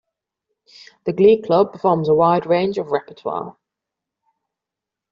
The 1.03 1.13
Glee 1.13 1.43
Club 1.43 1.73
performs 1.73 2.09
a 2.09 2.15
wide 2.15 2.47
range 2.47 2.79
of 2.79 2.87
repertoire. 2.87 3.55